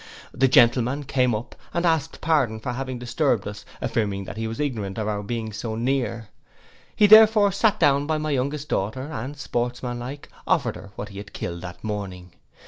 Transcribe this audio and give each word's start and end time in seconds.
The 0.33 0.47
gentleman 0.47 1.03
came 1.03 1.35
up, 1.35 1.53
and 1.75 1.85
asked 1.85 2.21
pardon 2.21 2.59
for 2.59 2.71
having 2.71 2.97
disturbed 2.97 3.47
us, 3.47 3.63
affirming 3.81 4.23
that 4.23 4.35
he 4.35 4.47
was 4.47 4.59
ignorant 4.59 4.97
of 4.97 5.07
our 5.07 5.21
being 5.21 5.53
so 5.53 5.75
near. 5.75 6.29
He 6.95 7.05
therefore 7.05 7.51
sate 7.51 7.77
down 7.79 8.07
by 8.07 8.17
my 8.17 8.31
youngest 8.31 8.67
daughter, 8.67 9.03
and, 9.03 9.37
sportsman 9.37 9.99
like, 9.99 10.27
offered 10.47 10.75
her 10.75 10.89
what 10.95 11.09
he 11.09 11.19
had 11.19 11.33
killed 11.33 11.61
that 11.61 11.83
morning. 11.83 12.31